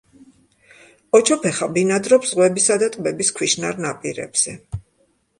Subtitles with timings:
[1.17, 4.55] ოჩოფეხა ბინადრობს ზღვებისა და ტბების ქვიშნარ ნაპირებზე.